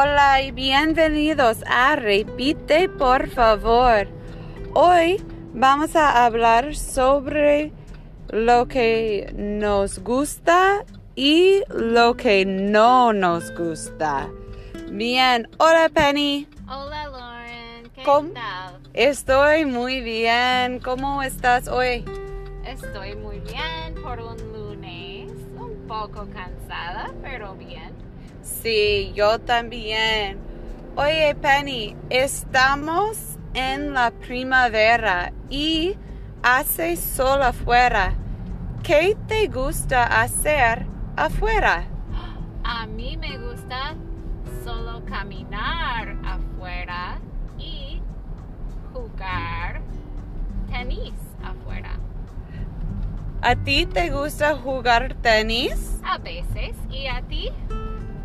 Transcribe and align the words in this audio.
Hola 0.00 0.42
y 0.42 0.52
bienvenidos 0.52 1.64
a 1.66 1.96
Repite 1.96 2.88
por 2.88 3.28
favor. 3.30 4.06
Hoy 4.72 5.20
vamos 5.52 5.96
a 5.96 6.24
hablar 6.24 6.76
sobre 6.76 7.72
lo 8.28 8.68
que 8.68 9.34
nos 9.36 9.98
gusta 9.98 10.84
y 11.16 11.62
lo 11.70 12.16
que 12.16 12.46
no 12.46 13.12
nos 13.12 13.52
gusta. 13.56 14.28
Bien, 14.88 15.48
hola 15.58 15.88
Penny. 15.88 16.46
Hola 16.68 17.08
Lauren, 17.08 17.90
¿qué 17.92 18.02
¿Cómo? 18.04 18.28
tal? 18.34 18.78
Estoy 18.94 19.64
muy 19.64 20.00
bien. 20.00 20.78
¿Cómo 20.78 21.24
estás 21.24 21.66
hoy? 21.66 22.04
Estoy 22.64 23.16
muy 23.16 23.40
bien 23.40 24.00
por 24.00 24.20
un 24.20 24.36
lunes, 24.52 25.32
un 25.58 25.88
poco 25.88 26.28
cansada, 26.32 27.12
pero 27.20 27.56
bien. 27.56 27.92
Sí, 28.42 29.12
yo 29.14 29.38
también. 29.38 30.38
Oye, 30.96 31.34
Penny, 31.36 31.96
estamos 32.10 33.38
en 33.54 33.94
la 33.94 34.10
primavera 34.10 35.32
y 35.48 35.96
hace 36.42 36.96
sol 36.96 37.42
afuera. 37.42 38.14
¿Qué 38.82 39.16
te 39.26 39.48
gusta 39.48 40.22
hacer 40.22 40.86
afuera? 41.16 41.84
A 42.64 42.86
mí 42.86 43.16
me 43.16 43.38
gusta 43.38 43.94
solo 44.64 45.04
caminar 45.04 46.16
afuera 46.24 47.18
y 47.58 48.00
jugar 48.92 49.80
tenis 50.70 51.14
afuera. 51.42 51.98
¿A 53.40 53.54
ti 53.54 53.86
te 53.86 54.10
gusta 54.10 54.56
jugar 54.56 55.14
tenis? 55.22 56.00
A 56.04 56.18
veces, 56.18 56.76
¿y 56.90 57.06
a 57.06 57.22
ti? 57.22 57.50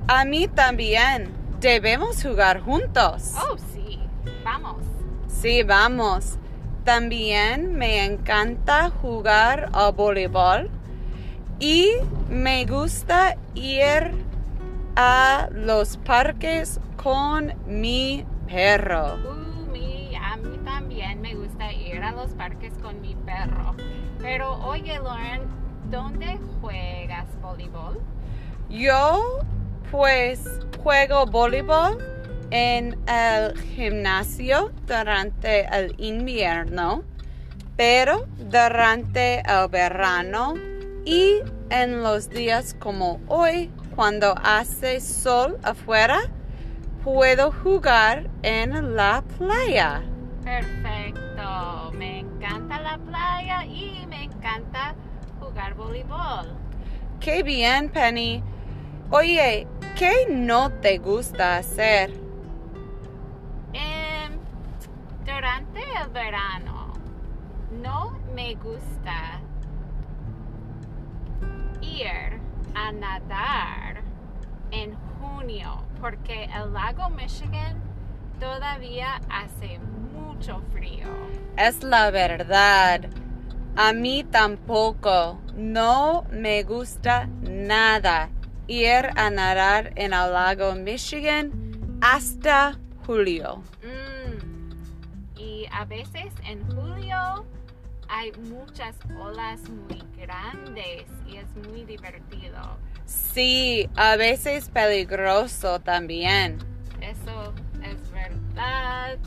A 0.08 0.26
mí 0.26 0.48
también. 0.48 1.32
Debemos 1.60 2.22
jugar 2.22 2.60
juntos. 2.62 3.34
Oh, 3.38 3.56
sí, 3.74 4.00
vamos. 4.44 4.82
Sí, 5.28 5.64
vamos. 5.64 6.38
También 6.84 7.74
me 7.76 8.04
encanta 8.06 8.90
jugar 8.90 9.70
a 9.72 9.90
voleibol 9.92 10.70
y 11.60 11.88
me 12.30 12.66
gusta 12.66 13.38
ir 13.56 14.12
a 14.98 15.48
los 15.54 15.96
parques 15.98 16.82
con 17.02 17.54
mi 17.66 18.26
perro. 18.48 19.16
Uh, 19.16 19.72
mi- 19.72 20.14
a 20.22 20.36
mí 20.36 20.58
también 20.66 21.22
me 21.22 21.34
gusta 21.36 21.72
ir 21.72 22.04
a 22.04 22.12
los 22.12 22.32
parques 22.32 22.74
con 22.82 23.00
mi 23.00 23.16
perro. 23.16 23.74
Pero 24.20 24.56
oye, 24.66 25.00
Lauren, 25.00 25.44
¿dónde 25.90 26.38
juegas 26.60 27.28
voleibol? 27.42 28.02
Yo 28.70 29.40
pues 29.92 30.42
juego 30.84 31.26
voleibol 31.26 31.98
en 32.52 32.98
el 33.08 33.58
gimnasio 33.58 34.72
durante 34.86 35.66
el 35.76 35.96
invierno, 35.98 37.04
pero 37.76 38.26
durante 38.38 39.40
el 39.40 39.68
verano 39.70 40.54
y 41.06 41.40
en 41.70 42.04
los 42.04 42.30
días 42.30 42.76
como 42.80 43.20
hoy, 43.28 43.72
cuando 43.96 44.36
hace 44.44 45.00
sol 45.00 45.58
afuera, 45.64 46.20
puedo 47.04 47.52
jugar 47.52 48.30
en 48.44 48.96
la 48.96 49.24
playa. 49.38 50.04
Perfecto. 50.44 51.92
Me 51.94 52.20
encanta 52.20 52.80
la 52.80 52.98
playa 52.98 53.66
y 53.66 54.06
me 54.08 54.24
encanta 54.24 54.96
jugar 55.40 55.74
voleibol. 55.74 56.56
Qué 57.20 57.44
bien, 57.44 57.90
Penny. 57.90 58.44
Oye, 59.10 59.68
¿qué 59.96 60.26
no 60.30 60.72
te 60.72 60.98
gusta 60.98 61.58
hacer? 61.58 62.12
Em, 63.74 64.34
durante 65.26 65.82
el 66.02 66.10
verano 66.10 66.94
no 67.82 68.18
me 68.34 68.56
gusta 68.56 69.40
ir 71.82 72.40
a 72.76 72.92
nadar 72.92 74.02
en 74.72 74.96
junio 75.20 75.84
porque 76.02 76.46
el 76.46 76.74
lago 76.74 77.10
Michigan 77.10 77.82
todavía 78.40 79.22
hace 79.30 79.80
mucho 80.14 80.62
frío. 80.72 81.08
Es 81.58 81.84
la 81.84 82.10
verdad. 82.10 83.02
A 83.76 83.94
mí 83.94 84.24
tampoco. 84.24 85.40
No 85.56 86.26
me 86.32 86.64
gusta 86.64 87.28
nada 87.42 88.30
ir 88.68 89.10
a 89.16 89.30
nadar 89.30 89.92
en 89.96 90.14
el 90.14 90.32
lago 90.34 90.74
Michigan 90.76 91.52
hasta 92.02 92.78
julio. 93.06 93.62
Mm, 93.84 95.40
Y 95.40 95.66
a 95.72 95.86
veces 95.86 96.34
en 96.46 96.64
julio 96.74 97.46
hay 98.10 98.32
muchas 98.50 98.96
olas 99.20 99.60
muy 99.70 100.02
grandes 100.18 101.06
y 101.28 101.38
es 101.38 101.48
muy 101.68 101.84
divertido. 101.84 102.78
Sí, 103.06 103.90
a 103.96 104.16
veces 104.16 104.70
peligroso 104.70 105.80
también. 105.80 106.58
Eso 107.02 107.54
es 107.84 108.12
verdad. 108.12 109.18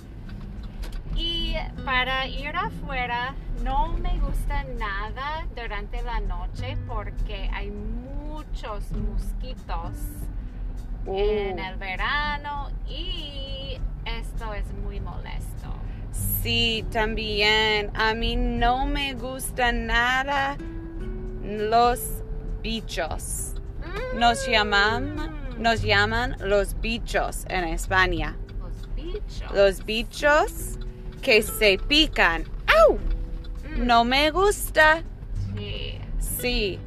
Y 1.15 1.55
para 1.85 2.27
ir 2.27 2.55
afuera 2.57 3.35
no 3.63 3.89
me 3.99 4.06
gusta 4.37 4.65
nada 4.79 5.47
durante 5.55 6.03
la 6.03 6.21
noche 6.21 6.77
porque 6.87 7.49
hay 7.53 7.71
muchos 7.71 8.91
mosquitos 8.93 9.93
en 11.07 11.59
el 11.59 11.77
verano 11.77 12.71
y 12.87 13.79
esto 14.05 14.53
es 14.53 14.65
muy 14.85 15.01
molesto. 15.01 15.73
Sí, 16.43 16.85
también. 16.91 17.91
A 17.95 18.15
mí 18.15 18.37
no 18.37 18.87
me 18.87 19.15
gusta 19.15 19.73
nada 19.73 20.57
los 21.43 22.23
bichos. 22.63 23.55
Nos 24.17 24.47
llaman, 24.47 25.57
nos 25.59 25.83
llaman 25.83 26.37
los 26.41 26.79
bichos 26.81 27.47
en 27.49 27.65
España. 27.65 28.37
Los 28.59 28.95
bichos. 28.95 29.53
Los 29.55 29.85
bichos 29.85 30.79
que 31.23 31.43
se 31.43 31.79
pican. 31.79 32.45
¡Au! 32.89 33.16
No 33.79 34.05
me 34.05 34.31
gusta. 34.31 35.03
sí. 35.57 35.99
Sí. 36.19 36.79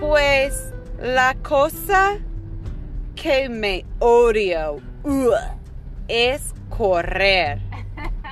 Pues 0.00 0.72
la 1.00 1.34
cosa 1.42 2.18
que 3.14 3.48
me 3.48 3.84
odio 3.98 4.80
ugh, 5.04 5.34
es 6.08 6.54
correr. 6.68 7.60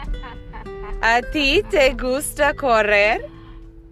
¿A 1.03 1.22
ti 1.22 1.62
te 1.71 1.94
gusta 1.94 2.54
correr? 2.54 3.27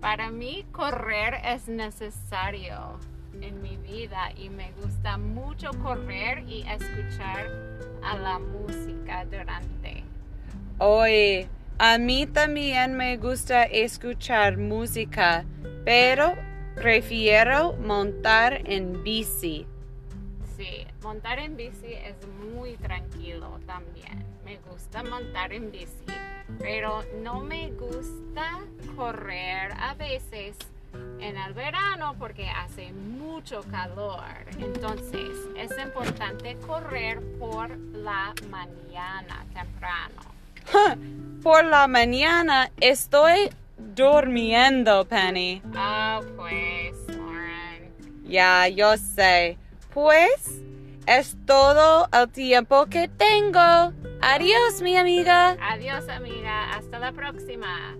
Para 0.01 0.31
mí 0.31 0.65
correr 0.73 1.35
es 1.45 1.69
necesario 1.69 2.99
en 3.41 3.63
mi 3.63 3.77
vida 3.77 4.33
y 4.37 4.51
me 4.51 4.73
gusta 4.83 5.17
mucho 5.17 5.71
correr 5.83 6.45
y 6.49 6.63
escuchar 6.63 7.51
a 8.03 8.17
la 8.19 8.39
música 8.39 9.25
durante. 9.25 10.05
Oye, 10.79 11.49
a 11.79 11.99
mí 11.99 12.27
también 12.27 12.97
me 12.97 13.17
gusta 13.17 13.65
escuchar 13.65 14.59
música, 14.59 15.45
pero 15.85 16.35
prefiero 16.75 17.75
montar 17.75 18.63
en 18.65 19.03
bici. 19.03 19.67
Sí, 20.57 20.87
montar 21.03 21.39
en 21.39 21.57
bici 21.57 21.93
es 21.93 22.17
muy 22.53 22.77
tranquilo 22.77 23.59
también. 23.67 24.25
Me 24.45 24.59
gusta 24.71 25.03
montar 25.03 25.53
en 25.53 25.71
bici, 25.71 26.07
pero 26.59 27.03
no 27.23 27.41
me 27.41 27.71
gusta 27.73 28.61
correr 28.97 29.73
a 29.79 29.95
veces 29.95 30.57
en 31.21 31.37
el 31.37 31.55
verano 31.55 32.15
porque 32.19 32.49
hace 32.49 32.93
mucho 32.93 33.63
calor. 33.71 34.23
Entonces 34.59 35.37
es 35.57 35.71
importante 35.79 36.57
correr 36.67 37.21
por 37.39 37.71
la 37.79 38.35
mañana 38.51 39.45
temprano. 39.55 40.32
Por 41.43 41.65
la 41.65 41.89
mañana 41.89 42.71
estoy 42.81 43.51
durmiendo, 43.77 45.05
Penny. 45.07 45.63
Ah, 45.75 46.21
pues, 46.37 46.95
Lauren. 47.09 47.93
Ya, 48.25 48.69
yo 48.69 48.97
sé. 48.97 49.59
Pues 49.93 50.63
es 51.07 51.37
todo 51.47 52.09
el 52.13 52.29
tiempo 52.31 52.87
que 52.87 53.09
tengo. 53.09 53.93
Adiós, 54.21 54.81
mi 54.83 54.97
amiga. 54.97 55.57
Adiós, 55.61 56.09
amiga. 56.09 56.75
Hasta 56.75 56.99
la 56.99 57.13
próxima. 57.13 57.97